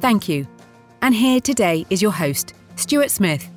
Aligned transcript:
Thank 0.00 0.28
you. 0.28 0.46
And 1.02 1.14
here 1.14 1.40
today 1.40 1.86
is 1.90 2.00
your 2.00 2.12
host, 2.12 2.54
Stuart 2.76 3.10
Smith. 3.10 3.48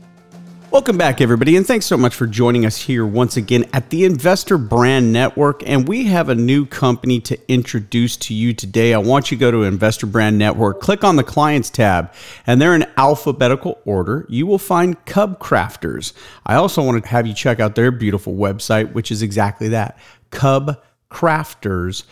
Welcome 0.71 0.97
back, 0.97 1.19
everybody, 1.19 1.57
and 1.57 1.67
thanks 1.67 1.85
so 1.85 1.97
much 1.97 2.15
for 2.15 2.25
joining 2.25 2.65
us 2.65 2.77
here 2.77 3.05
once 3.05 3.35
again 3.35 3.65
at 3.73 3.89
the 3.89 4.05
Investor 4.05 4.57
Brand 4.57 5.11
Network. 5.11 5.67
And 5.67 5.85
we 5.85 6.05
have 6.05 6.29
a 6.29 6.35
new 6.35 6.65
company 6.65 7.19
to 7.19 7.37
introduce 7.51 8.15
to 8.17 8.33
you 8.33 8.53
today. 8.53 8.93
I 8.93 8.97
want 8.97 9.31
you 9.31 9.37
to 9.37 9.39
go 9.41 9.51
to 9.51 9.63
Investor 9.63 10.07
Brand 10.07 10.37
Network, 10.37 10.79
click 10.79 11.03
on 11.03 11.17
the 11.17 11.25
Clients 11.25 11.69
tab, 11.69 12.13
and 12.47 12.61
they're 12.61 12.73
in 12.73 12.85
alphabetical 12.95 13.81
order. 13.83 14.25
You 14.29 14.47
will 14.47 14.57
find 14.57 15.03
Cub 15.05 15.39
Crafters. 15.39 16.13
I 16.45 16.55
also 16.55 16.81
want 16.81 17.03
to 17.03 17.09
have 17.09 17.27
you 17.27 17.33
check 17.33 17.59
out 17.59 17.75
their 17.75 17.91
beautiful 17.91 18.33
website, 18.33 18.93
which 18.93 19.11
is 19.11 19.21
exactly 19.21 19.67
that 19.69 19.99
Cub 20.29 20.81
Crafters 21.11 22.03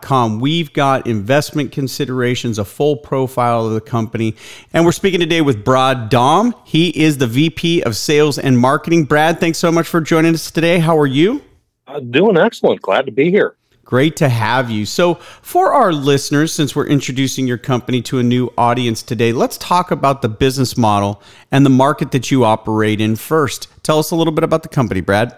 com. 0.00 0.40
We've 0.40 0.72
got 0.72 1.06
investment 1.06 1.72
considerations, 1.72 2.58
a 2.58 2.64
full 2.64 2.96
profile 2.96 3.66
of 3.66 3.74
the 3.74 3.80
company, 3.80 4.34
and 4.72 4.84
we're 4.84 4.92
speaking 4.92 5.20
today 5.20 5.40
with 5.40 5.64
Brad 5.64 6.08
Damm. 6.08 6.54
He 6.64 6.88
is 6.88 7.18
the 7.18 7.26
VP 7.26 7.82
of 7.82 7.96
Sales 7.96 8.38
and 8.38 8.58
Marketing. 8.58 9.04
Brad, 9.04 9.38
thanks 9.38 9.58
so 9.58 9.70
much 9.70 9.86
for 9.86 10.00
joining 10.00 10.34
us 10.34 10.50
today. 10.50 10.78
How 10.78 10.98
are 10.98 11.06
you? 11.06 11.42
Uh, 11.86 12.00
doing 12.00 12.36
excellent. 12.36 12.82
Glad 12.82 13.06
to 13.06 13.12
be 13.12 13.30
here. 13.30 13.56
Great 13.84 14.16
to 14.16 14.30
have 14.30 14.70
you. 14.70 14.86
So, 14.86 15.16
for 15.42 15.74
our 15.74 15.92
listeners, 15.92 16.52
since 16.52 16.74
we're 16.74 16.86
introducing 16.86 17.46
your 17.46 17.58
company 17.58 18.00
to 18.02 18.18
a 18.18 18.22
new 18.22 18.50
audience 18.56 19.02
today, 19.02 19.32
let's 19.32 19.58
talk 19.58 19.90
about 19.90 20.22
the 20.22 20.28
business 20.28 20.76
model 20.76 21.22
and 21.52 21.66
the 21.66 21.70
market 21.70 22.10
that 22.12 22.30
you 22.30 22.44
operate 22.44 23.00
in 23.00 23.14
first. 23.14 23.68
Tell 23.82 23.98
us 23.98 24.10
a 24.10 24.16
little 24.16 24.32
bit 24.32 24.42
about 24.42 24.62
the 24.62 24.70
company, 24.70 25.02
Brad. 25.02 25.36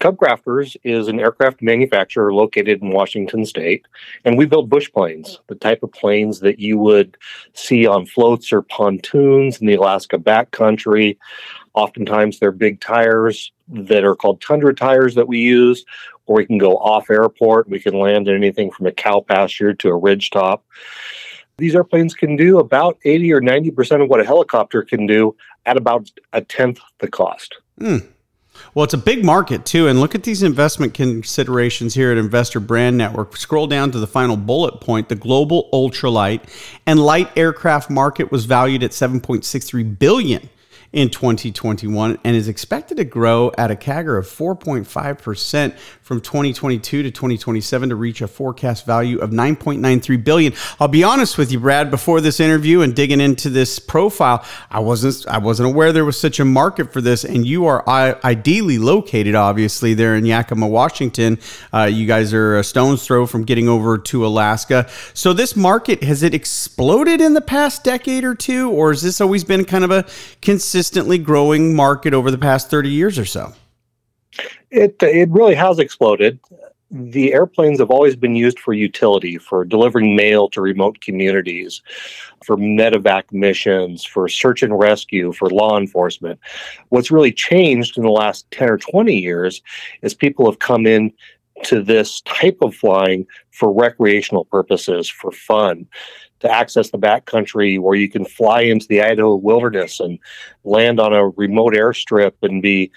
Cub 0.00 0.16
Crafters 0.16 0.76
is 0.82 1.08
an 1.08 1.20
aircraft 1.20 1.62
manufacturer 1.62 2.32
located 2.32 2.82
in 2.82 2.90
Washington 2.90 3.44
state, 3.44 3.86
and 4.24 4.36
we 4.36 4.46
build 4.46 4.68
bush 4.68 4.90
planes, 4.90 5.40
the 5.46 5.54
type 5.54 5.82
of 5.82 5.92
planes 5.92 6.40
that 6.40 6.58
you 6.58 6.78
would 6.78 7.16
see 7.52 7.86
on 7.86 8.06
floats 8.06 8.52
or 8.52 8.62
pontoons 8.62 9.60
in 9.60 9.66
the 9.66 9.74
Alaska 9.74 10.18
backcountry. 10.18 11.16
Oftentimes, 11.74 12.38
they're 12.38 12.50
big 12.50 12.80
tires 12.80 13.52
that 13.68 14.04
are 14.04 14.16
called 14.16 14.40
tundra 14.40 14.74
tires 14.74 15.14
that 15.14 15.28
we 15.28 15.38
use, 15.38 15.84
or 16.26 16.36
we 16.36 16.46
can 16.46 16.58
go 16.58 16.76
off 16.78 17.10
airport. 17.10 17.68
We 17.68 17.80
can 17.80 17.98
land 17.98 18.28
in 18.28 18.34
anything 18.34 18.70
from 18.70 18.86
a 18.86 18.92
cow 18.92 19.20
pasture 19.20 19.74
to 19.74 19.88
a 19.88 19.96
ridge 19.96 20.30
top. 20.30 20.64
These 21.56 21.76
airplanes 21.76 22.14
can 22.14 22.34
do 22.36 22.58
about 22.58 22.98
80 23.04 23.32
or 23.32 23.40
90% 23.40 24.02
of 24.02 24.08
what 24.08 24.20
a 24.20 24.24
helicopter 24.24 24.82
can 24.82 25.06
do 25.06 25.36
at 25.66 25.76
about 25.76 26.10
a 26.32 26.40
tenth 26.40 26.80
the 26.98 27.08
cost. 27.08 27.56
Mm. 27.80 28.08
Well, 28.74 28.84
it's 28.84 28.94
a 28.94 28.98
big 28.98 29.24
market 29.24 29.64
too. 29.64 29.88
And 29.88 30.00
look 30.00 30.14
at 30.14 30.22
these 30.22 30.42
investment 30.42 30.94
considerations 30.94 31.94
here 31.94 32.10
at 32.10 32.18
Investor 32.18 32.60
Brand 32.60 32.98
Network. 32.98 33.36
Scroll 33.36 33.66
down 33.66 33.90
to 33.92 33.98
the 33.98 34.06
final 34.06 34.36
bullet 34.36 34.80
point. 34.80 35.08
The 35.08 35.14
global 35.14 35.68
ultralight 35.72 36.42
and 36.86 36.98
light 36.98 37.30
aircraft 37.36 37.90
market 37.90 38.32
was 38.32 38.44
valued 38.44 38.82
at 38.82 38.90
7.63 38.90 39.98
billion 39.98 40.48
in 40.94 41.10
2021 41.10 42.18
and 42.22 42.36
is 42.36 42.46
expected 42.46 42.96
to 42.96 43.04
grow 43.04 43.50
at 43.58 43.68
a 43.68 43.74
CAGR 43.74 44.16
of 44.16 44.26
4.5% 44.26 45.76
from 46.02 46.20
2022 46.20 47.02
to 47.02 47.10
2027 47.10 47.88
to 47.88 47.96
reach 47.96 48.22
a 48.22 48.28
forecast 48.28 48.86
value 48.86 49.18
of 49.18 49.30
9.93 49.30 50.22
billion. 50.22 50.52
I'll 50.78 50.86
be 50.86 51.02
honest 51.02 51.36
with 51.36 51.50
you, 51.50 51.58
Brad, 51.58 51.90
before 51.90 52.20
this 52.20 52.38
interview 52.38 52.82
and 52.82 52.94
digging 52.94 53.20
into 53.20 53.50
this 53.50 53.80
profile, 53.80 54.44
I 54.70 54.78
wasn't 54.78 55.26
I 55.26 55.38
wasn't 55.38 55.66
aware 55.66 55.92
there 55.92 56.04
was 56.04 56.18
such 56.18 56.38
a 56.38 56.44
market 56.44 56.92
for 56.92 57.00
this 57.00 57.24
and 57.24 57.44
you 57.44 57.66
are 57.66 57.82
ideally 57.88 58.78
located 58.78 59.34
obviously 59.34 59.94
there 59.94 60.14
in 60.14 60.24
Yakima, 60.24 60.68
Washington. 60.68 61.40
Uh, 61.72 61.84
you 61.84 62.06
guys 62.06 62.32
are 62.32 62.58
a 62.58 62.64
stone's 62.64 63.04
throw 63.04 63.26
from 63.26 63.42
getting 63.42 63.68
over 63.68 63.98
to 63.98 64.24
Alaska. 64.24 64.88
So 65.12 65.32
this 65.32 65.56
market 65.56 66.04
has 66.04 66.22
it 66.22 66.34
exploded 66.34 67.20
in 67.20 67.34
the 67.34 67.40
past 67.40 67.82
decade 67.82 68.22
or 68.22 68.36
two 68.36 68.70
or 68.70 68.90
has 68.92 69.02
this 69.02 69.20
always 69.20 69.42
been 69.42 69.64
kind 69.64 69.82
of 69.82 69.90
a 69.90 70.06
consistent 70.40 70.83
consistently 70.84 71.16
growing 71.16 71.74
market 71.74 72.12
over 72.12 72.30
the 72.30 72.36
past 72.36 72.68
30 72.68 72.90
years 72.90 73.18
or 73.18 73.24
so? 73.24 73.54
It, 74.70 74.96
it 75.02 75.30
really 75.30 75.54
has 75.54 75.78
exploded. 75.78 76.38
The 76.90 77.32
airplanes 77.32 77.78
have 77.78 77.90
always 77.90 78.16
been 78.16 78.36
used 78.36 78.58
for 78.58 78.74
utility, 78.74 79.38
for 79.38 79.64
delivering 79.64 80.14
mail 80.14 80.50
to 80.50 80.60
remote 80.60 81.00
communities, 81.00 81.80
for 82.44 82.58
medevac 82.58 83.22
missions, 83.32 84.04
for 84.04 84.28
search 84.28 84.62
and 84.62 84.78
rescue, 84.78 85.32
for 85.32 85.48
law 85.48 85.78
enforcement. 85.78 86.38
What's 86.90 87.10
really 87.10 87.32
changed 87.32 87.96
in 87.96 88.02
the 88.02 88.10
last 88.10 88.50
10 88.50 88.68
or 88.68 88.76
20 88.76 89.18
years 89.18 89.62
is 90.02 90.12
people 90.12 90.44
have 90.44 90.58
come 90.58 90.86
in 90.86 91.14
to 91.62 91.82
this 91.82 92.20
type 92.22 92.58
of 92.60 92.74
flying 92.74 93.26
for 93.52 93.72
recreational 93.72 94.44
purposes, 94.44 95.08
for 95.08 95.32
fun 95.32 95.86
to 96.44 96.50
access 96.50 96.90
the 96.90 96.98
backcountry 96.98 97.80
where 97.80 97.94
you 97.94 98.08
can 98.08 98.24
fly 98.24 98.60
into 98.60 98.86
the 98.86 99.02
Idaho 99.02 99.34
wilderness 99.34 99.98
and 99.98 100.18
land 100.62 101.00
on 101.00 101.14
a 101.14 101.28
remote 101.30 101.72
airstrip 101.72 102.34
and 102.42 102.62
be, 102.62 102.92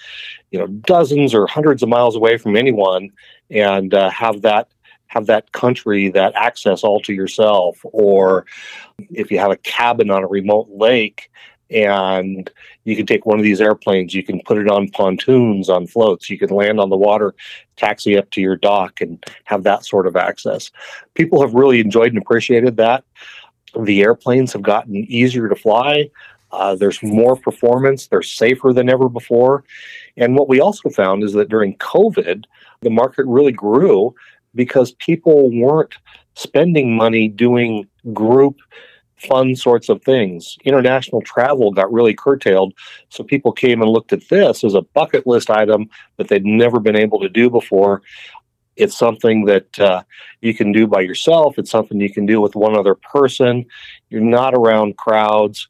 you 0.52 0.60
know, 0.60 0.68
dozens 0.68 1.34
or 1.34 1.48
hundreds 1.48 1.82
of 1.82 1.90
miles 1.90 2.16
away 2.16 2.38
from 2.38 2.58
anyone 2.58 3.10
and 3.50 3.94
uh, 3.94 4.10
have 4.10 4.42
that 4.42 4.68
have 5.08 5.28
that 5.28 5.54
country 5.54 6.10
that 6.10 6.36
access 6.36 6.84
all 6.84 7.00
to 7.00 7.14
yourself. 7.14 7.80
Or 7.86 8.46
if 9.10 9.32
you 9.32 9.40
have 9.40 9.52
a 9.52 9.58
cabin 9.58 10.12
on 10.12 10.24
a 10.24 10.28
remote 10.28 10.68
lake 10.70 11.32
and 11.70 12.50
you 12.86 12.96
can 12.96 13.06
take 13.06 13.26
one 13.26 13.38
of 13.38 13.44
these 13.44 13.62
airplanes 13.62 14.14
you 14.14 14.24
can 14.24 14.42
put 14.46 14.58
it 14.58 14.70
on 14.70 14.88
pontoons 14.90 15.70
on 15.70 15.86
floats 15.86 16.30
you 16.30 16.38
can 16.38 16.50
land 16.50 16.80
on 16.80 16.90
the 16.90 16.98
water 16.98 17.36
taxi 17.78 18.18
up 18.18 18.30
to 18.32 18.42
your 18.42 18.56
dock 18.56 19.00
and 19.00 19.24
have 19.46 19.64
that 19.64 19.86
sort 19.86 20.08
of 20.08 20.16
access. 20.16 20.72
People 21.14 21.40
have 21.42 21.54
really 21.54 21.80
enjoyed 21.80 22.10
and 22.10 22.22
appreciated 22.22 22.76
that. 22.78 23.06
The 23.80 24.02
airplanes 24.02 24.52
have 24.54 24.64
gotten 24.64 24.96
easier 24.96 25.48
to 25.48 25.56
fly. 25.56 26.10
Uh, 26.52 26.76
there's 26.76 27.02
more 27.04 27.36
performance 27.36 28.08
they're 28.08 28.22
safer 28.22 28.74
than 28.74 28.90
ever 28.90 29.10
before. 29.10 29.64
And 30.18 30.36
what 30.36 30.50
we 30.50 30.60
also 30.60 30.90
found 30.90 31.24
is 31.24 31.34
that 31.34 31.50
during 31.50 31.78
covid 31.78 32.46
the 32.82 32.90
market 32.90 33.26
really 33.26 33.52
grew 33.52 34.14
because 34.56 34.92
people 34.94 35.52
weren't 35.52 35.96
spending 36.36 36.96
money 36.96 37.28
doing 37.28 37.88
group 38.14 38.58
fun 39.18 39.56
sorts 39.56 39.90
of 39.90 40.04
things. 40.04 40.58
International 40.64 41.22
travel 41.22 41.72
got 41.72 41.92
really 41.92 42.14
curtailed, 42.14 42.74
so 43.10 43.24
people 43.24 43.52
came 43.52 43.82
and 43.82 43.92
looked 43.92 44.14
at 44.14 44.28
this 44.30 44.64
as 44.64 44.74
a 44.74 44.82
bucket 44.82 45.26
list 45.26 45.50
item 45.50 45.90
that 46.18 46.28
they'd 46.28 46.46
never 46.46 46.80
been 46.80 46.96
able 46.96 47.20
to 47.20 47.30
do 47.30 47.50
before. 47.50 48.02
It's 48.76 48.98
something 48.98 49.46
that 49.46 49.80
uh, 49.80 50.04
you 50.42 50.54
can 50.54 50.72
do 50.72 50.86
by 50.86 51.02
yourself. 51.02 51.58
It's 51.58 51.72
something 51.72 52.00
you 52.00 52.14
can 52.14 52.28
do 52.28 52.40
with 52.40 52.56
one 52.56 52.78
other 52.78 52.94
person. 52.94 53.66
You're 54.10 54.22
not 54.22 54.54
around 54.54 54.98
crowds. 54.98 55.68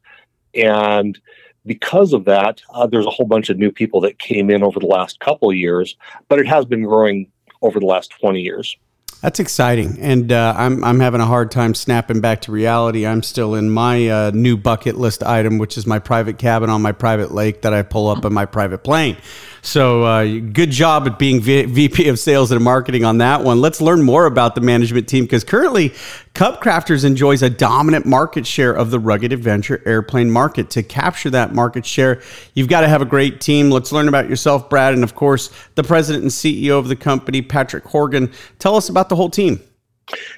And 0.54 1.18
because 1.64 2.12
of 2.12 2.26
that, 2.26 2.60
uh, 2.74 2.86
there's 2.86 3.06
a 3.06 3.10
whole 3.10 3.26
bunch 3.26 3.48
of 3.48 3.58
new 3.58 3.72
people 3.72 4.00
that 4.02 4.18
came 4.18 4.50
in 4.50 4.62
over 4.62 4.78
the 4.78 4.86
last 4.86 5.20
couple 5.20 5.52
years, 5.52 5.96
but 6.28 6.38
it 6.38 6.46
has 6.46 6.66
been 6.66 6.82
growing 6.82 7.30
over 7.62 7.80
the 7.80 7.86
last 7.86 8.10
20 8.20 8.40
years. 8.40 8.76
That's 9.20 9.40
exciting, 9.40 9.98
and 9.98 10.30
uh, 10.30 10.54
I'm 10.56 10.84
I'm 10.84 11.00
having 11.00 11.20
a 11.20 11.26
hard 11.26 11.50
time 11.50 11.74
snapping 11.74 12.20
back 12.20 12.42
to 12.42 12.52
reality. 12.52 13.04
I'm 13.04 13.24
still 13.24 13.56
in 13.56 13.68
my 13.68 14.08
uh, 14.08 14.30
new 14.32 14.56
bucket 14.56 14.96
list 14.96 15.24
item, 15.24 15.58
which 15.58 15.76
is 15.76 15.88
my 15.88 15.98
private 15.98 16.38
cabin 16.38 16.70
on 16.70 16.82
my 16.82 16.92
private 16.92 17.32
lake 17.32 17.62
that 17.62 17.74
I 17.74 17.82
pull 17.82 18.06
up 18.06 18.24
in 18.24 18.32
my 18.32 18.46
private 18.46 18.84
plane. 18.84 19.16
So, 19.62 20.04
uh, 20.04 20.24
good 20.24 20.70
job 20.70 21.06
at 21.06 21.18
being 21.18 21.40
v- 21.40 21.64
VP 21.64 22.08
of 22.08 22.18
Sales 22.18 22.50
and 22.52 22.62
Marketing 22.62 23.04
on 23.04 23.18
that 23.18 23.42
one. 23.42 23.60
Let's 23.60 23.80
learn 23.80 24.02
more 24.02 24.26
about 24.26 24.54
the 24.54 24.60
management 24.60 25.08
team 25.08 25.24
because 25.24 25.44
currently, 25.44 25.92
Cub 26.34 26.60
Crafters 26.62 27.04
enjoys 27.04 27.42
a 27.42 27.50
dominant 27.50 28.06
market 28.06 28.46
share 28.46 28.72
of 28.72 28.90
the 28.90 28.98
rugged 28.98 29.32
adventure 29.32 29.82
airplane 29.84 30.30
market. 30.30 30.70
To 30.70 30.82
capture 30.82 31.30
that 31.30 31.54
market 31.54 31.84
share, 31.84 32.22
you've 32.54 32.68
got 32.68 32.82
to 32.82 32.88
have 32.88 33.02
a 33.02 33.06
great 33.06 33.40
team. 33.40 33.70
Let's 33.70 33.90
learn 33.90 34.08
about 34.08 34.28
yourself, 34.28 34.70
Brad, 34.70 34.94
and 34.94 35.02
of 35.02 35.14
course, 35.14 35.50
the 35.74 35.82
president 35.82 36.22
and 36.22 36.30
CEO 36.30 36.78
of 36.78 36.88
the 36.88 36.96
company, 36.96 37.42
Patrick 37.42 37.84
Horgan. 37.84 38.30
Tell 38.58 38.76
us 38.76 38.88
about 38.88 39.08
the 39.08 39.16
whole 39.16 39.30
team. 39.30 39.60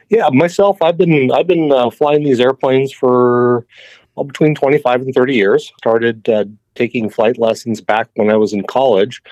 Yeah, 0.09 0.29
myself, 0.33 0.83
I've 0.83 0.97
been 0.97 1.31
I've 1.31 1.47
been 1.47 1.71
uh, 1.71 1.91
flying 1.91 2.25
these 2.25 2.41
airplanes 2.41 2.93
for 2.93 3.67
well, 4.15 4.25
between 4.25 4.55
25 4.55 5.03
and 5.03 5.15
30 5.15 5.35
years. 5.35 5.73
Started 5.79 6.29
uh, 6.29 6.45
taking 6.75 7.11
flight 7.11 7.39
lessons 7.39 7.81
back 7.81 8.09
when 8.15 8.31
I 8.31 8.37
was 8.37 8.53
in 8.53 8.63
college. 8.65 9.23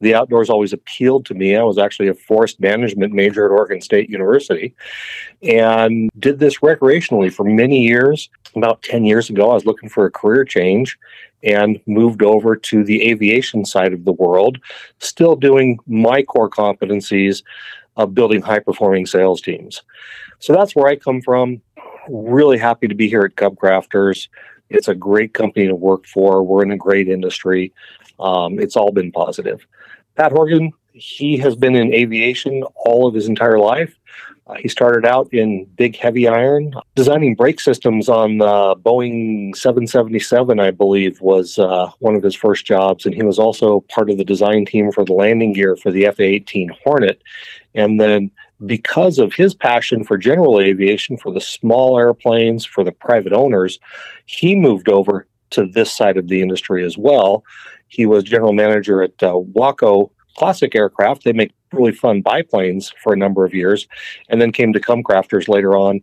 The 0.00 0.14
outdoors 0.14 0.50
always 0.50 0.72
appealed 0.72 1.26
to 1.26 1.34
me. 1.34 1.56
I 1.56 1.62
was 1.62 1.78
actually 1.78 2.08
a 2.08 2.14
forest 2.14 2.60
management 2.60 3.12
major 3.12 3.44
at 3.44 3.50
Oregon 3.50 3.80
State 3.80 4.10
University 4.10 4.74
and 5.42 6.10
did 6.18 6.38
this 6.38 6.58
recreationally 6.58 7.32
for 7.32 7.44
many 7.44 7.82
years. 7.82 8.28
About 8.54 8.82
10 8.82 9.04
years 9.04 9.28
ago, 9.30 9.50
I 9.50 9.54
was 9.54 9.66
looking 9.66 9.88
for 9.88 10.06
a 10.06 10.10
career 10.10 10.44
change 10.44 10.98
and 11.42 11.78
moved 11.86 12.22
over 12.22 12.56
to 12.56 12.82
the 12.82 13.08
aviation 13.08 13.64
side 13.64 13.92
of 13.92 14.04
the 14.04 14.12
world, 14.12 14.58
still 14.98 15.36
doing 15.36 15.78
my 15.86 16.22
core 16.22 16.50
competencies 16.50 17.42
of 17.96 18.14
building 18.14 18.42
high 18.42 18.58
performing 18.58 19.06
sales 19.06 19.40
teams. 19.40 19.82
So 20.38 20.52
that's 20.52 20.74
where 20.74 20.88
I 20.88 20.96
come 20.96 21.22
from. 21.22 21.62
Really 22.08 22.58
happy 22.58 22.88
to 22.88 22.94
be 22.94 23.08
here 23.08 23.22
at 23.22 23.36
Cub 23.36 23.56
Crafters. 23.56 24.28
It's 24.70 24.88
a 24.88 24.94
great 24.94 25.34
company 25.34 25.66
to 25.66 25.74
work 25.74 26.06
for. 26.06 26.42
We're 26.42 26.62
in 26.62 26.72
a 26.72 26.76
great 26.76 27.08
industry. 27.08 27.72
Um, 28.18 28.58
it's 28.58 28.76
all 28.76 28.92
been 28.92 29.12
positive. 29.12 29.66
Pat 30.16 30.32
Horgan, 30.32 30.72
he 30.92 31.36
has 31.38 31.56
been 31.56 31.76
in 31.76 31.92
aviation 31.92 32.62
all 32.74 33.06
of 33.06 33.14
his 33.14 33.28
entire 33.28 33.58
life. 33.58 33.94
Uh, 34.46 34.54
he 34.54 34.68
started 34.68 35.04
out 35.04 35.32
in 35.32 35.64
big 35.76 35.96
heavy 35.96 36.28
iron, 36.28 36.72
designing 36.94 37.34
brake 37.34 37.60
systems 37.60 38.08
on 38.08 38.38
the 38.38 38.76
Boeing 38.76 39.56
777, 39.56 40.60
I 40.60 40.70
believe, 40.70 41.20
was 41.20 41.58
uh, 41.58 41.90
one 41.98 42.14
of 42.14 42.22
his 42.22 42.36
first 42.36 42.64
jobs. 42.64 43.04
And 43.04 43.14
he 43.14 43.24
was 43.24 43.40
also 43.40 43.80
part 43.88 44.08
of 44.08 44.18
the 44.18 44.24
design 44.24 44.64
team 44.64 44.92
for 44.92 45.04
the 45.04 45.14
landing 45.14 45.52
gear 45.52 45.74
for 45.74 45.90
the 45.90 46.06
F 46.06 46.20
18 46.20 46.70
Hornet. 46.84 47.20
And 47.74 48.00
then, 48.00 48.30
because 48.64 49.18
of 49.18 49.34
his 49.34 49.54
passion 49.54 50.04
for 50.04 50.16
general 50.16 50.60
aviation, 50.60 51.16
for 51.18 51.32
the 51.32 51.40
small 51.40 51.98
airplanes, 51.98 52.64
for 52.64 52.84
the 52.84 52.92
private 52.92 53.32
owners, 53.32 53.78
he 54.24 54.54
moved 54.54 54.88
over 54.88 55.26
to 55.50 55.66
this 55.66 55.92
side 55.92 56.16
of 56.16 56.28
the 56.28 56.40
industry 56.40 56.84
as 56.84 56.96
well. 56.96 57.44
He 57.88 58.06
was 58.06 58.24
general 58.24 58.52
manager 58.52 59.02
at 59.02 59.22
uh, 59.22 59.36
Waco 59.36 60.10
Classic 60.36 60.74
Aircraft. 60.74 61.24
They 61.24 61.32
make 61.32 61.52
really 61.72 61.92
fun 61.92 62.22
biplanes 62.22 62.92
for 63.02 63.12
a 63.12 63.16
number 63.16 63.44
of 63.44 63.54
years, 63.54 63.86
and 64.28 64.40
then 64.40 64.52
came 64.52 64.72
to 64.72 64.80
Cub 64.80 65.00
Crafters 65.02 65.48
later 65.48 65.76
on. 65.76 66.00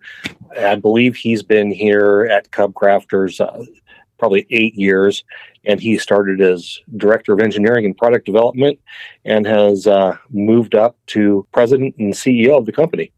I 0.58 0.76
believe 0.76 1.16
he's 1.16 1.44
been 1.44 1.72
here 1.72 2.28
at 2.32 2.52
Cub 2.52 2.74
Crafters 2.74 3.42
uh, 3.42 3.66
probably 4.18 4.46
eight 4.50 4.76
years, 4.76 5.24
and 5.66 5.80
he 5.80 5.98
started 5.98 6.42
as 6.42 6.80
director 6.98 7.34
of 7.34 7.40
engineering 7.40 7.86
and 7.86 7.98
product 7.98 8.26
development, 8.26 8.80
and 9.26 9.46
has 9.46 9.88
uh, 9.88 10.18
moved 10.30 10.76
up 10.76 10.96
to 11.08 11.48
president 11.52 11.96
and 11.98 12.14
CEO 12.14 12.58
of 12.58 12.66
the 12.66 12.72
company. 12.72 13.12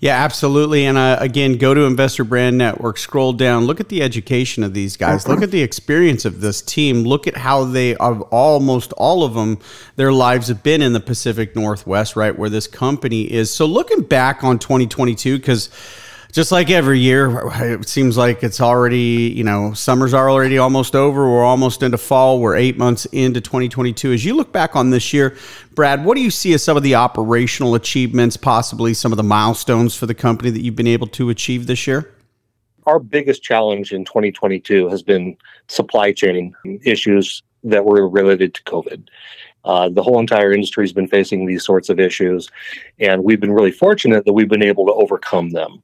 Yeah, 0.00 0.22
absolutely. 0.22 0.86
And 0.86 0.98
uh, 0.98 1.18
again, 1.20 1.56
go 1.56 1.74
to 1.74 1.82
Investor 1.82 2.24
Brand 2.24 2.58
Network, 2.58 2.98
scroll 2.98 3.32
down, 3.32 3.64
look 3.64 3.80
at 3.80 3.88
the 3.88 4.02
education 4.02 4.62
of 4.62 4.74
these 4.74 4.96
guys, 4.96 5.28
look 5.28 5.42
at 5.42 5.50
the 5.50 5.62
experience 5.62 6.24
of 6.24 6.40
this 6.40 6.62
team, 6.62 7.04
look 7.04 7.26
at 7.26 7.36
how 7.36 7.64
they, 7.64 7.94
of 7.96 8.22
almost 8.22 8.92
all 8.94 9.24
of 9.24 9.34
them, 9.34 9.58
their 9.96 10.12
lives 10.12 10.48
have 10.48 10.62
been 10.62 10.82
in 10.82 10.92
the 10.92 11.00
Pacific 11.00 11.54
Northwest, 11.56 12.16
right, 12.16 12.36
where 12.36 12.50
this 12.50 12.66
company 12.66 13.22
is. 13.30 13.52
So 13.52 13.66
looking 13.66 14.02
back 14.02 14.44
on 14.44 14.58
2022, 14.58 15.38
because 15.38 15.70
just 16.34 16.50
like 16.50 16.68
every 16.68 16.98
year, 16.98 17.48
it 17.62 17.88
seems 17.88 18.16
like 18.16 18.42
it's 18.42 18.60
already, 18.60 19.32
you 19.36 19.44
know, 19.44 19.72
summer's 19.72 20.12
are 20.12 20.28
already 20.28 20.58
almost 20.58 20.96
over. 20.96 21.30
We're 21.30 21.44
almost 21.44 21.80
into 21.80 21.96
fall. 21.96 22.40
We're 22.40 22.56
eight 22.56 22.76
months 22.76 23.06
into 23.12 23.40
2022. 23.40 24.12
As 24.12 24.24
you 24.24 24.34
look 24.34 24.50
back 24.50 24.74
on 24.74 24.90
this 24.90 25.12
year, 25.12 25.36
Brad, 25.76 26.04
what 26.04 26.16
do 26.16 26.22
you 26.22 26.32
see 26.32 26.52
as 26.52 26.64
some 26.64 26.76
of 26.76 26.82
the 26.82 26.96
operational 26.96 27.76
achievements, 27.76 28.36
possibly 28.36 28.94
some 28.94 29.12
of 29.12 29.16
the 29.16 29.22
milestones 29.22 29.94
for 29.94 30.06
the 30.06 30.14
company 30.14 30.50
that 30.50 30.60
you've 30.60 30.74
been 30.74 30.88
able 30.88 31.06
to 31.06 31.30
achieve 31.30 31.68
this 31.68 31.86
year? 31.86 32.12
Our 32.86 32.98
biggest 32.98 33.44
challenge 33.44 33.92
in 33.92 34.04
2022 34.04 34.88
has 34.88 35.04
been 35.04 35.36
supply 35.68 36.10
chain 36.10 36.52
issues 36.82 37.44
that 37.62 37.84
were 37.84 38.08
related 38.08 38.54
to 38.54 38.62
COVID. 38.64 39.06
Uh, 39.64 39.88
the 39.88 40.02
whole 40.02 40.20
entire 40.20 40.52
industry 40.52 40.84
has 40.84 40.92
been 40.92 41.08
facing 41.08 41.46
these 41.46 41.64
sorts 41.64 41.88
of 41.88 41.98
issues, 41.98 42.50
and 42.98 43.24
we've 43.24 43.40
been 43.40 43.52
really 43.52 43.70
fortunate 43.70 44.24
that 44.24 44.32
we've 44.32 44.48
been 44.48 44.62
able 44.62 44.86
to 44.86 44.92
overcome 44.92 45.50
them. 45.50 45.82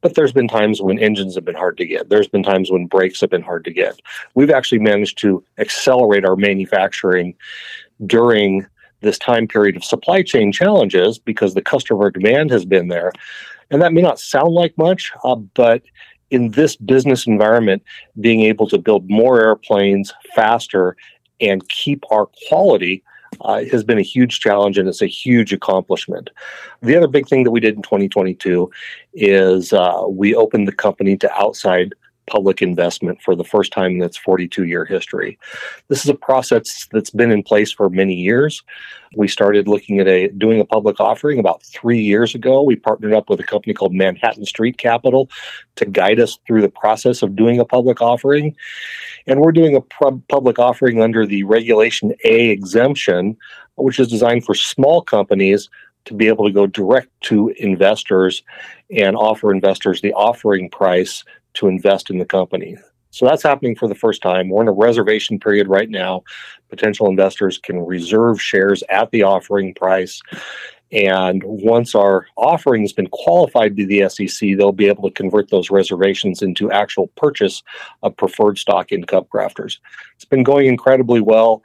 But 0.00 0.14
there's 0.14 0.32
been 0.32 0.48
times 0.48 0.80
when 0.80 0.98
engines 0.98 1.34
have 1.34 1.44
been 1.44 1.54
hard 1.54 1.76
to 1.78 1.84
get. 1.84 2.08
There's 2.08 2.28
been 2.28 2.42
times 2.42 2.70
when 2.70 2.86
brakes 2.86 3.20
have 3.20 3.30
been 3.30 3.42
hard 3.42 3.64
to 3.64 3.72
get. 3.72 4.00
We've 4.34 4.50
actually 4.50 4.80
managed 4.80 5.18
to 5.18 5.44
accelerate 5.58 6.24
our 6.24 6.36
manufacturing 6.36 7.34
during 8.06 8.66
this 9.00 9.18
time 9.18 9.46
period 9.46 9.76
of 9.76 9.84
supply 9.84 10.22
chain 10.22 10.52
challenges 10.52 11.18
because 11.18 11.54
the 11.54 11.62
customer 11.62 12.10
demand 12.10 12.50
has 12.50 12.64
been 12.64 12.88
there. 12.88 13.12
And 13.70 13.80
that 13.82 13.92
may 13.92 14.02
not 14.02 14.18
sound 14.18 14.52
like 14.52 14.76
much, 14.76 15.12
uh, 15.22 15.36
but 15.36 15.82
in 16.30 16.50
this 16.50 16.76
business 16.76 17.26
environment, 17.26 17.82
being 18.20 18.42
able 18.42 18.68
to 18.68 18.78
build 18.78 19.08
more 19.08 19.42
airplanes 19.42 20.12
faster 20.34 20.96
and 21.40 21.66
keep 21.68 22.04
our 22.10 22.28
quality 22.48 23.02
uh, 23.42 23.64
has 23.70 23.84
been 23.84 23.98
a 23.98 24.02
huge 24.02 24.40
challenge 24.40 24.78
and 24.78 24.88
it's 24.88 25.02
a 25.02 25.06
huge 25.06 25.52
accomplishment. 25.52 26.30
The 26.82 26.96
other 26.96 27.08
big 27.08 27.28
thing 27.28 27.44
that 27.44 27.50
we 27.50 27.60
did 27.60 27.76
in 27.76 27.82
2022 27.82 28.70
is 29.14 29.72
uh, 29.72 30.04
we 30.08 30.34
opened 30.34 30.68
the 30.68 30.72
company 30.72 31.16
to 31.18 31.32
outside 31.32 31.94
public 32.30 32.62
investment 32.62 33.20
for 33.20 33.34
the 33.34 33.44
first 33.44 33.72
time 33.72 33.92
in 33.96 34.02
its 34.02 34.16
42 34.16 34.64
year 34.64 34.84
history. 34.84 35.38
This 35.88 36.04
is 36.04 36.08
a 36.08 36.14
process 36.14 36.86
that's 36.92 37.10
been 37.10 37.32
in 37.32 37.42
place 37.42 37.72
for 37.72 37.90
many 37.90 38.14
years. 38.14 38.62
We 39.16 39.26
started 39.26 39.66
looking 39.66 39.98
at 39.98 40.06
a 40.06 40.28
doing 40.28 40.60
a 40.60 40.64
public 40.64 41.00
offering 41.00 41.40
about 41.40 41.64
3 41.64 41.98
years 41.98 42.34
ago. 42.34 42.62
We 42.62 42.76
partnered 42.76 43.12
up 43.12 43.28
with 43.28 43.40
a 43.40 43.44
company 43.52 43.74
called 43.74 43.92
Manhattan 43.92 44.46
Street 44.46 44.78
Capital 44.78 45.28
to 45.76 45.84
guide 45.84 46.20
us 46.20 46.38
through 46.46 46.62
the 46.62 46.68
process 46.68 47.22
of 47.22 47.34
doing 47.34 47.58
a 47.58 47.64
public 47.64 48.00
offering. 48.00 48.56
And 49.26 49.40
we're 49.40 49.52
doing 49.52 49.74
a 49.74 49.80
public 49.80 50.58
offering 50.58 51.02
under 51.02 51.26
the 51.26 51.42
Regulation 51.42 52.14
A 52.24 52.50
exemption, 52.50 53.36
which 53.74 53.98
is 53.98 54.08
designed 54.08 54.44
for 54.44 54.54
small 54.54 55.02
companies 55.02 55.68
to 56.06 56.14
be 56.14 56.28
able 56.28 56.46
to 56.46 56.52
go 56.52 56.66
direct 56.66 57.08
to 57.22 57.52
investors 57.58 58.42
and 58.96 59.16
offer 59.16 59.52
investors 59.52 60.00
the 60.00 60.12
offering 60.14 60.70
price 60.70 61.24
to 61.54 61.68
invest 61.68 62.10
in 62.10 62.18
the 62.18 62.24
company. 62.24 62.76
So 63.10 63.26
that's 63.26 63.42
happening 63.42 63.74
for 63.74 63.88
the 63.88 63.94
first 63.94 64.22
time. 64.22 64.48
We're 64.48 64.62
in 64.62 64.68
a 64.68 64.72
reservation 64.72 65.38
period 65.38 65.68
right 65.68 65.90
now. 65.90 66.22
Potential 66.68 67.08
investors 67.08 67.58
can 67.58 67.84
reserve 67.84 68.40
shares 68.40 68.82
at 68.88 69.10
the 69.10 69.24
offering 69.24 69.74
price. 69.74 70.20
And 70.92 71.42
once 71.44 71.94
our 71.94 72.26
offering 72.36 72.82
has 72.82 72.92
been 72.92 73.08
qualified 73.08 73.76
to 73.76 73.86
the 73.86 74.08
SEC, 74.08 74.56
they'll 74.56 74.72
be 74.72 74.88
able 74.88 75.08
to 75.08 75.14
convert 75.14 75.50
those 75.50 75.70
reservations 75.70 76.42
into 76.42 76.70
actual 76.70 77.08
purchase 77.16 77.62
of 78.02 78.16
preferred 78.16 78.58
stock 78.58 78.90
in 78.90 79.04
Cub 79.04 79.28
Crafters. 79.28 79.78
It's 80.16 80.24
been 80.24 80.42
going 80.42 80.66
incredibly 80.66 81.20
well. 81.20 81.62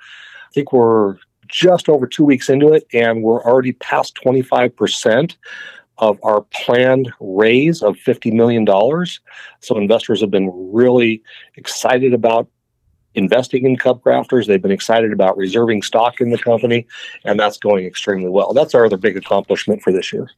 I 0.47 0.53
think 0.53 0.71
we're 0.71 1.17
just 1.47 1.89
over 1.89 2.07
two 2.07 2.23
weeks 2.23 2.49
into 2.49 2.73
it, 2.73 2.85
and 2.93 3.23
we're 3.23 3.43
already 3.43 3.73
past 3.73 4.17
25% 4.23 5.35
of 5.97 6.19
our 6.23 6.41
planned 6.53 7.11
raise 7.19 7.81
of 7.81 7.95
$50 7.95 8.33
million. 8.33 8.65
So 9.59 9.77
investors 9.77 10.21
have 10.21 10.31
been 10.31 10.51
really 10.73 11.21
excited 11.55 12.13
about 12.13 12.47
investing 13.15 13.65
in 13.65 13.77
Cub 13.77 14.03
Crafters. 14.03 14.45
They've 14.47 14.61
been 14.61 14.71
excited 14.71 15.11
about 15.13 15.37
reserving 15.37 15.81
stock 15.81 16.21
in 16.21 16.29
the 16.31 16.37
company, 16.37 16.85
and 17.23 17.39
that's 17.39 17.57
going 17.57 17.85
extremely 17.85 18.29
well. 18.29 18.53
That's 18.53 18.75
our 18.75 18.85
other 18.85 18.97
big 18.97 19.17
accomplishment 19.17 19.81
for 19.81 19.91
this 19.91 20.13
year. 20.13 20.29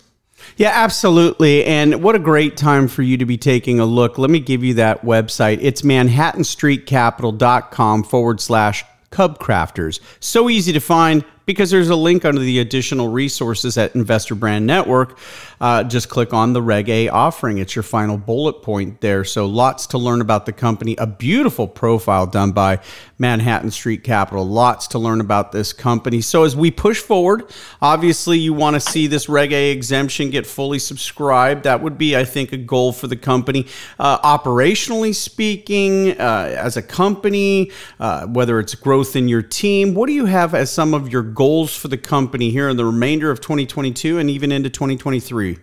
Yeah, 0.56 0.72
absolutely. 0.74 1.66
And 1.66 2.02
what 2.04 2.16
a 2.16 2.20
great 2.20 2.56
time 2.58 2.88
for 2.88 3.02
you 3.02 3.18
to 3.18 3.26
be 3.26 3.38
taking 3.38 3.80
a 3.80 3.86
look. 3.86 4.20
Let 4.20 4.30
me 4.30 4.40
give 4.40 4.64
you 4.64 4.76
that 4.76 5.04
website. 5.04 5.58
It's 5.62 5.82
manhattanstreetcapital.com 5.82 8.04
forward 8.04 8.40
slash 8.40 8.86
Cub 9.10 9.40
Crafters. 9.40 10.00
So 10.20 10.48
easy 10.50 10.72
to 10.74 10.80
find 10.80 11.26
because 11.48 11.72
there's 11.72 11.90
a 11.90 11.96
link 11.96 12.26
under 12.26 12.42
the 12.42 12.60
additional 12.60 13.08
resources 13.08 13.78
at 13.78 13.96
Investor 13.96 14.36
Brand 14.36 14.68
Network. 14.68 15.18
Uh, 15.60 15.84
just 15.84 16.10
click 16.10 16.34
on 16.34 16.54
the 16.54 16.62
Reg 16.62 16.90
A 16.90 17.08
offering. 17.10 17.58
It's 17.58 17.76
your 17.76 17.84
final 17.84 18.18
bullet 18.18 18.62
point 18.62 19.02
there. 19.02 19.24
So 19.24 19.46
lots 19.46 19.88
to 19.88 19.98
learn 19.98 20.22
about 20.22 20.46
the 20.46 20.52
company. 20.52 20.96
A 20.98 21.08
beautiful 21.08 21.68
profile 21.68 22.28
done 22.28 22.52
by 22.52 22.80
Manhattan 23.18 23.72
Street 23.72 24.04
Capital. 24.04 24.46
Lots 24.46 24.88
to 24.90 25.00
learn 25.00 25.22
about 25.22 25.54
this 25.54 25.72
company. 25.72 26.22
So 26.22 26.44
as 26.44 26.56
we 26.56 26.70
push 26.70 27.00
forward, 27.00 27.46
obviously 27.82 28.38
you 28.38 28.54
want 28.54 28.76
to 28.76 28.80
see 28.82 29.08
this 29.08 29.30
Reg 29.30 29.54
A 29.54 29.72
exemption 29.72 30.30
get 30.30 30.46
fully 30.46 30.80
subscribed. 30.80 31.64
That 31.64 31.82
would 31.82 31.98
be, 31.98 32.16
I 32.16 32.26
think, 32.26 32.52
a 32.52 32.58
goal 32.58 32.92
for 32.92 33.08
the 33.08 33.16
company. 33.16 33.68
Uh, 33.98 34.20
operationally 34.38 35.16
speaking, 35.16 36.20
uh, 36.20 36.56
as 36.58 36.76
a 36.76 36.82
company, 36.82 37.72
uh, 38.02 38.28
whether 38.28 38.60
it's 38.60 38.76
growth 38.76 39.16
in 39.16 39.30
your 39.30 39.42
team, 39.42 39.96
what 39.96 40.08
do 40.08 40.14
you 40.14 40.26
have 40.26 40.54
as 40.54 40.70
some 40.70 40.94
of 40.94 41.10
your 41.10 41.24
goals 41.38 41.78
for 41.78 41.88
the 41.88 41.98
company 41.98 42.50
here 42.50 42.68
in 42.68 42.78
the 42.78 42.84
remainder 42.84 43.30
of 43.30 43.40
2022 43.40 44.18
and 44.18 44.28
even 44.28 44.52
into 44.52 44.72
2023? 44.72 45.60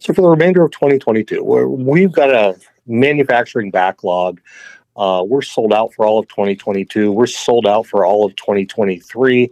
So 0.00 0.12
for 0.12 0.22
the 0.22 0.28
remainder 0.28 0.64
of 0.64 0.72
2022, 0.72 1.40
we've 1.40 2.10
got 2.10 2.30
a 2.30 2.58
manufacturing 2.84 3.70
backlog. 3.70 4.40
Uh, 4.96 5.22
we're 5.24 5.40
sold 5.40 5.72
out 5.72 5.94
for 5.94 6.04
all 6.04 6.18
of 6.18 6.26
2022. 6.26 7.12
We're 7.12 7.28
sold 7.28 7.64
out 7.64 7.86
for 7.86 8.04
all 8.04 8.26
of 8.26 8.34
2023. 8.34 9.48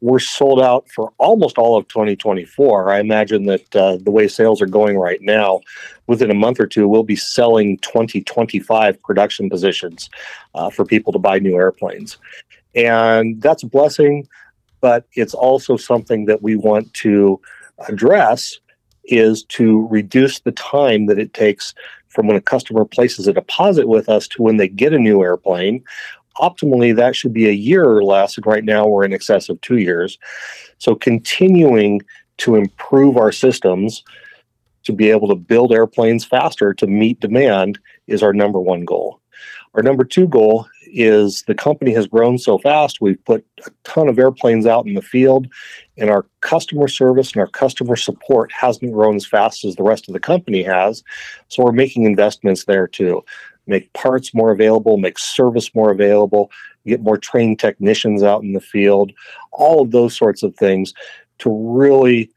We're 0.00 0.18
sold 0.18 0.62
out 0.62 0.88
for 0.88 1.12
almost 1.18 1.58
all 1.58 1.76
of 1.76 1.86
2024. 1.88 2.90
I 2.90 2.98
imagine 2.98 3.44
that 3.44 3.76
uh, 3.76 3.98
the 4.00 4.10
way 4.10 4.26
sales 4.26 4.62
are 4.62 4.66
going 4.66 4.96
right 4.96 5.20
now, 5.20 5.60
within 6.06 6.30
a 6.30 6.34
month 6.34 6.58
or 6.58 6.66
two, 6.66 6.88
we'll 6.88 7.04
be 7.04 7.14
selling 7.14 7.76
2025 7.80 9.02
production 9.02 9.50
positions 9.50 10.08
uh, 10.54 10.70
for 10.70 10.86
people 10.86 11.12
to 11.12 11.18
buy 11.18 11.38
new 11.38 11.56
airplanes. 11.56 12.16
And 12.74 13.40
that's 13.42 13.62
a 13.62 13.68
blessing, 13.68 14.28
but 14.80 15.06
it's 15.14 15.34
also 15.34 15.76
something 15.76 16.26
that 16.26 16.42
we 16.42 16.56
want 16.56 16.92
to 16.94 17.40
address 17.88 18.58
is 19.04 19.44
to 19.44 19.86
reduce 19.88 20.40
the 20.40 20.52
time 20.52 21.06
that 21.06 21.18
it 21.18 21.34
takes 21.34 21.74
from 22.08 22.26
when 22.26 22.36
a 22.36 22.40
customer 22.40 22.84
places 22.84 23.26
a 23.26 23.32
deposit 23.32 23.88
with 23.88 24.08
us 24.08 24.28
to 24.28 24.42
when 24.42 24.58
they 24.58 24.68
get 24.68 24.92
a 24.92 24.98
new 24.98 25.22
airplane. 25.22 25.82
Optimally, 26.38 26.94
that 26.94 27.16
should 27.16 27.32
be 27.32 27.48
a 27.48 27.52
year 27.52 27.84
or 27.84 28.04
less. 28.04 28.36
And 28.36 28.46
right 28.46 28.64
now, 28.64 28.86
we're 28.86 29.04
in 29.04 29.12
excess 29.12 29.48
of 29.48 29.60
two 29.60 29.78
years. 29.78 30.18
So, 30.78 30.94
continuing 30.94 32.00
to 32.38 32.54
improve 32.54 33.16
our 33.16 33.32
systems 33.32 34.02
to 34.84 34.92
be 34.92 35.10
able 35.10 35.28
to 35.28 35.34
build 35.34 35.72
airplanes 35.72 36.24
faster 36.24 36.74
to 36.74 36.86
meet 36.86 37.20
demand 37.20 37.78
is 38.06 38.22
our 38.22 38.32
number 38.32 38.60
one 38.60 38.84
goal. 38.84 39.21
Our 39.74 39.82
number 39.82 40.04
two 40.04 40.28
goal 40.28 40.66
is 40.86 41.44
the 41.46 41.54
company 41.54 41.94
has 41.94 42.06
grown 42.06 42.36
so 42.36 42.58
fast. 42.58 43.00
We've 43.00 43.22
put 43.24 43.46
a 43.66 43.70
ton 43.84 44.08
of 44.08 44.18
airplanes 44.18 44.66
out 44.66 44.86
in 44.86 44.92
the 44.92 45.00
field, 45.02 45.46
and 45.96 46.10
our 46.10 46.26
customer 46.40 46.88
service 46.88 47.32
and 47.32 47.40
our 47.40 47.46
customer 47.46 47.96
support 47.96 48.52
hasn't 48.52 48.92
grown 48.92 49.16
as 49.16 49.24
fast 49.24 49.64
as 49.64 49.76
the 49.76 49.82
rest 49.82 50.08
of 50.08 50.12
the 50.12 50.20
company 50.20 50.62
has. 50.62 51.02
So 51.48 51.62
we're 51.62 51.72
making 51.72 52.04
investments 52.04 52.66
there 52.66 52.86
too. 52.86 53.24
Make 53.66 53.90
parts 53.94 54.34
more 54.34 54.50
available, 54.50 54.98
make 54.98 55.18
service 55.18 55.74
more 55.74 55.90
available, 55.90 56.50
get 56.86 57.00
more 57.00 57.16
trained 57.16 57.58
technicians 57.58 58.22
out 58.22 58.42
in 58.42 58.52
the 58.52 58.60
field, 58.60 59.12
all 59.52 59.80
of 59.80 59.92
those 59.92 60.14
sorts 60.14 60.42
of 60.42 60.54
things 60.56 60.92
to 61.38 61.50
really. 61.50 62.30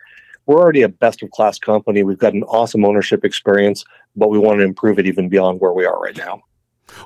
We're 0.46 0.60
already 0.60 0.84
a 0.84 0.90
best 0.90 1.24
of 1.24 1.32
class 1.32 1.58
company. 1.58 2.04
We've 2.04 2.20
got 2.20 2.36
an 2.36 2.44
awesome 2.44 2.86
ownership 2.86 3.26
experience, 3.26 3.84
but 4.16 4.30
we 4.30 4.38
want 4.38 4.60
to 4.60 4.64
improve 4.64 5.00
it 5.00 5.08
even 5.08 5.28
beyond 5.28 5.60
where 5.60 5.74
we 5.74 5.86
are 5.86 6.00
right 6.00 6.16
now. 6.16 6.44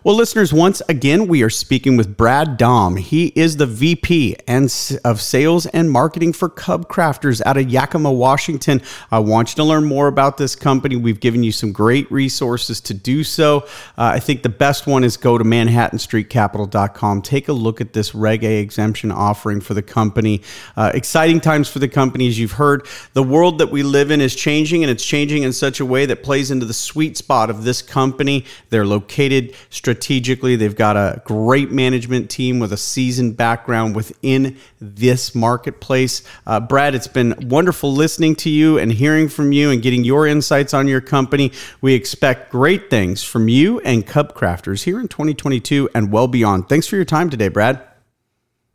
Well, 0.04 0.16
listeners, 0.16 0.54
once 0.54 0.82
again, 0.88 1.28
we 1.28 1.44
are 1.44 1.50
speaking 1.50 1.98
with 1.98 2.16
Brad 2.16 2.56
Damm. 2.58 2.96
He 2.96 3.34
is 3.36 3.58
the 3.58 3.66
VP 3.66 4.38
and 4.48 4.66
of 5.04 5.20
Sales 5.20 5.66
and 5.66 5.92
Marketing 5.92 6.32
for 6.32 6.48
Cub 6.48 6.88
Crafters 6.88 7.42
out 7.46 7.58
of 7.58 7.70
Yakima, 7.70 8.12
Washington. 8.12 8.82
I 9.12 9.20
want 9.20 9.50
you 9.50 9.56
to 9.58 9.64
learn 9.66 9.84
more 9.84 10.08
about 10.08 10.38
this 10.38 10.56
company. 10.56 10.96
We've 10.96 11.20
given 11.20 11.44
you 11.44 11.52
some 11.52 11.74
great 11.74 12.10
resources 12.12 12.80
to 12.82 12.94
do 12.94 13.24
so. 13.26 13.62
Uh, 13.98 14.14
I 14.14 14.20
think 14.20 14.44
the 14.44 14.50
best 14.50 14.88
one 14.88 15.04
is 15.04 15.18
go 15.18 15.38
to 15.38 15.44
manhattanstreetcapital.com. 15.44 17.22
Take 17.22 17.50
a 17.50 17.54
look 17.54 17.82
at 17.82 17.92
this 17.92 18.16
Reg 18.16 18.44
A 18.44 18.60
exemption 18.60 19.12
offering 19.12 19.60
for 19.60 19.74
the 19.74 19.82
company. 19.82 20.42
Uh, 20.78 20.92
exciting 20.94 21.42
times 21.42 21.68
for 21.68 21.80
the 21.80 21.90
company. 21.90 22.28
As 22.28 22.40
you've 22.40 22.54
heard, 22.54 22.88
the 23.14 23.24
world 23.24 23.58
that 23.58 23.70
we 23.70 23.84
live 23.84 24.12
in 24.12 24.22
is 24.22 24.36
changing, 24.36 24.84
and 24.84 24.90
it's 24.90 25.06
changing 25.06 25.44
in 25.44 25.52
such 25.52 25.82
a 25.82 25.86
way 25.86 26.06
that 26.06 26.24
plays 26.24 26.52
into 26.52 26.66
the 26.66 26.74
sweet 26.74 27.18
spot 27.18 27.50
of 27.50 27.66
this 27.66 27.82
company. 27.82 28.46
They're 28.70 28.86
located 28.86 29.56
strategically. 29.80 30.58
They've 30.58 30.76
got 30.76 30.98
a 30.98 31.22
great 31.24 31.72
management 31.72 32.30
team 32.30 32.60
with 32.60 32.74
a 32.74 32.78
seasoned 32.78 33.38
background 33.38 33.96
within 33.96 34.58
this 34.82 35.34
marketplace. 35.34 36.22
Uh, 36.46 36.60
Brad, 36.60 36.96
it's 36.96 37.08
been 37.08 37.34
wonderful 37.48 37.94
listening 37.94 38.36
to 38.36 38.50
you 38.50 38.78
and 38.78 38.92
hearing 38.92 39.30
from 39.30 39.54
you 39.54 39.72
and 39.72 39.82
getting 39.82 40.04
your 40.04 40.28
insights 40.28 40.74
on 40.74 40.90
your 40.90 41.00
company. 41.00 41.54
We 41.80 41.94
expect 41.94 42.52
great 42.52 42.90
things 42.90 43.24
from 43.24 43.48
you 43.48 43.80
and 43.80 44.06
Cub 44.06 44.36
Crafters 44.36 44.84
here 44.84 45.00
in 45.00 45.08
2022 45.08 45.90
and 45.96 46.12
well 46.12 46.28
beyond. 46.28 46.68
Thanks 46.68 46.86
for 46.86 46.98
your 46.98 47.06
time 47.06 47.30
today, 47.30 47.48
Brad. 47.48 47.82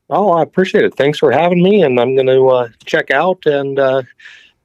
Oh, 0.08 0.30
I 0.30 0.42
appreciate 0.42 0.84
it. 0.84 0.94
Thanks 0.96 1.18
for 1.18 1.30
having 1.30 1.62
me. 1.62 1.82
And 1.82 2.00
I'm 2.00 2.14
going 2.14 2.28
to 2.28 2.48
uh, 2.48 2.68
check 2.86 3.10
out 3.10 3.44
and 3.44 3.78
uh, 3.78 4.02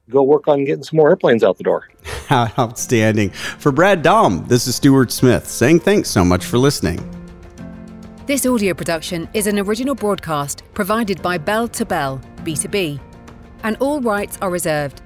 go 0.08 0.22
work 0.22 0.48
on 0.48 0.64
getting 0.64 0.84
some 0.84 0.96
more 0.96 1.10
airplanes 1.10 1.44
out 1.44 1.58
the 1.58 1.64
door. 1.64 1.86
Outstanding. 2.30 3.30
For 3.30 3.72
Brad 3.72 4.02
Damm, 4.02 4.46
this 4.46 4.66
is 4.66 4.76
Stuart 4.76 5.10
Smith 5.10 5.48
saying 5.48 5.80
thanks 5.80 6.08
so 6.08 6.24
much 6.24 6.44
for 6.44 6.58
listening. 6.58 6.98
This 8.26 8.46
audio 8.46 8.74
production 8.74 9.28
is 9.34 9.48
an 9.48 9.58
original 9.58 9.94
broadcast 9.94 10.62
provided 10.72 11.20
by 11.20 11.36
Bell 11.38 11.66
to 11.68 11.84
Bell, 11.84 12.20
B2B, 12.44 13.00
and 13.64 13.76
all 13.80 14.00
rights 14.00 14.38
are 14.40 14.50
reserved. 14.50 15.02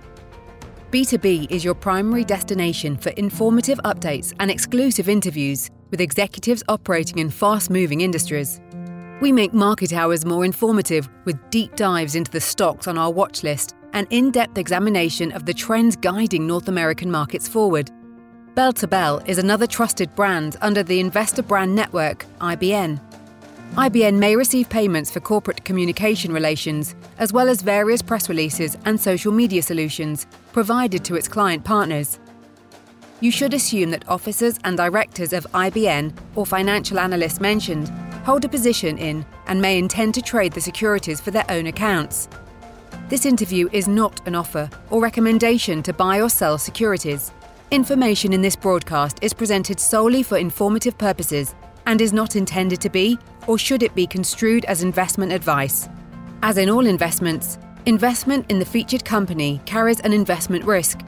B2B 0.91 1.51
is 1.51 1.65
your 1.65 1.75
primary 1.75 2.23
destination 2.23 2.97
for 2.97 3.11
informative 3.11 3.81
updates 3.85 4.33
and 4.39 4.51
exclusive 4.51 5.09
interviews 5.09 5.71
with 5.91 6.01
executives 6.01 6.63
operating 6.69 7.19
in 7.19 7.31
fast 7.31 7.71
moving 7.71 8.03
industries. 8.03 8.61
We 9.21 9.33
make 9.33 9.55
market 9.55 9.93
hours 9.93 10.25
more 10.25 10.45
informative 10.45 11.09
with 11.25 11.39
deep 11.51 11.75
dives 11.77 12.15
into 12.15 12.31
the 12.31 12.41
stocks 12.41 12.87
on 12.87 12.99
our 12.99 13.11
watch 13.11 13.43
list 13.43 13.75
an 13.95 14.07
in 14.11 14.31
depth 14.31 14.59
examination 14.59 15.33
of 15.33 15.47
the 15.47 15.55
trends 15.55 15.97
guiding 15.97 16.47
North 16.47 16.69
American 16.69 17.11
markets 17.11 17.49
forward. 17.49 17.91
Bell 18.55 18.73
to 18.75 18.87
Bell 18.87 19.23
is 19.27 19.39
another 19.39 19.67
trusted 19.67 20.15
brand 20.15 20.57
under 20.61 20.83
the 20.83 21.01
Investor 21.01 21.43
Brand 21.43 21.75
Network, 21.75 22.27
IBN. 22.41 23.01
IBN 23.77 24.19
may 24.19 24.37
receive 24.37 24.69
payments 24.69 25.11
for 25.11 25.21
corporate 25.21 25.65
communication 25.65 26.33
relations, 26.33 26.95
as 27.19 27.33
well 27.33 27.49
as 27.49 27.63
various 27.63 28.03
press 28.03 28.29
releases 28.29 28.77
and 28.85 29.01
social 29.01 29.33
media 29.33 29.63
solutions 29.63 30.27
provided 30.53 31.05
to 31.05 31.15
its 31.15 31.27
client 31.27 31.65
partners. 31.65 32.19
You 33.21 33.31
should 33.31 33.55
assume 33.55 33.91
that 33.91 34.09
officers 34.09 34.59
and 34.65 34.77
directors 34.77 35.33
of 35.33 35.47
IBN 35.53 36.13
or 36.35 36.45
financial 36.45 36.99
analysts 36.99 37.41
mentioned 37.41 37.89
hold 38.25 38.45
a 38.45 38.49
position 38.49 38.99
in 38.99 39.25
and 39.47 39.61
may 39.61 39.79
intend 39.79 40.15
to 40.15 40.23
trade 40.23 40.53
the 40.53 40.61
securities 40.61 41.21
for 41.21 41.31
their 41.31 41.47
own 41.49 41.67
accounts. 41.67 42.29
This 43.09 43.27
interview 43.27 43.69
is 43.71 43.87
not 43.87 44.27
an 44.27 44.35
offer 44.35 44.71
or 44.89 45.03
recommendation 45.03 45.83
to 45.83 45.93
buy 45.93 46.23
or 46.23 46.31
sell 46.31 46.57
securities. 46.57 47.33
Information 47.71 48.33
in 48.33 48.41
this 48.41 48.57
broadcast 48.57 49.19
is 49.21 49.35
presented 49.35 49.79
solely 49.79 50.23
for 50.23 50.39
informative 50.39 50.97
purposes 50.97 51.55
and 51.85 52.01
is 52.01 52.15
not 52.15 52.35
intended 52.35 52.81
to 52.81 52.89
be, 52.89 53.19
or 53.47 53.59
should 53.59 53.83
it 53.83 53.95
be 53.95 54.07
construed 54.07 54.65
as 54.65 54.83
investment 54.83 55.33
advice. 55.33 55.87
As 56.43 56.57
in 56.57 56.71
all 56.71 56.87
investments, 56.87 57.59
investment 57.85 58.51
in 58.51 58.59
the 58.59 58.65
featured 58.65 59.05
company 59.05 59.61
carries 59.67 60.01
an 60.01 60.15
investment 60.15 60.65
risk. 60.65 61.01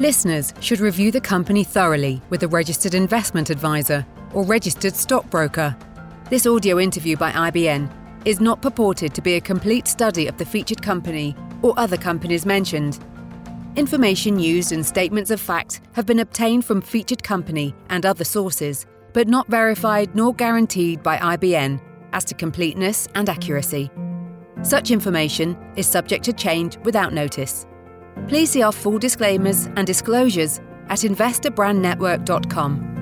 Listeners 0.00 0.52
should 0.60 0.80
review 0.80 1.10
the 1.10 1.20
company 1.20 1.64
thoroughly 1.64 2.20
with 2.28 2.42
a 2.42 2.48
registered 2.48 2.92
investment 2.92 3.48
advisor 3.48 4.04
or 4.34 4.42
registered 4.42 4.94
stockbroker. 4.94 5.74
This 6.28 6.46
audio 6.46 6.78
interview 6.78 7.16
by 7.16 7.32
IBN 7.32 7.90
is 8.28 8.40
not 8.40 8.60
purported 8.60 9.14
to 9.14 9.22
be 9.22 9.36
a 9.36 9.40
complete 9.40 9.88
study 9.88 10.26
of 10.26 10.36
the 10.36 10.44
featured 10.44 10.82
company 10.82 11.34
or 11.62 11.72
other 11.78 11.96
companies 11.96 12.44
mentioned. 12.44 12.98
Information 13.74 14.38
used 14.38 14.70
and 14.70 14.84
statements 14.84 15.30
of 15.30 15.40
fact 15.40 15.80
have 15.92 16.04
been 16.04 16.18
obtained 16.18 16.62
from 16.62 16.82
featured 16.82 17.22
company 17.22 17.74
and 17.88 18.04
other 18.04 18.24
sources, 18.24 18.84
but 19.14 19.28
not 19.28 19.48
verified 19.48 20.14
nor 20.14 20.34
guaranteed 20.34 21.02
by 21.02 21.16
IBN 21.16 21.80
as 22.12 22.22
to 22.26 22.34
completeness 22.34 23.08
and 23.14 23.30
accuracy. 23.30 23.90
Such 24.62 24.90
information 24.90 25.56
is 25.74 25.86
subject 25.86 26.22
to 26.26 26.34
change 26.34 26.76
without 26.84 27.14
notice. 27.14 27.64
Please 28.28 28.50
see 28.50 28.60
our 28.60 28.72
full 28.72 28.98
disclaimers 28.98 29.70
and 29.76 29.86
disclosures 29.86 30.60
at 30.90 30.98
investorbrandnetwork.com. 30.98 32.97